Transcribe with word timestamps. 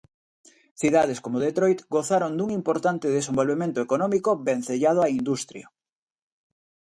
Cidades 0.81 1.19
como 1.23 1.41
Detroit 1.45 1.79
gozaron 1.97 2.31
dun 2.35 2.49
importante 2.59 3.15
desenvolvemento 3.17 3.79
económico 3.85 4.29
vencellado 4.49 4.99
á 5.05 5.07
industria. 5.19 5.65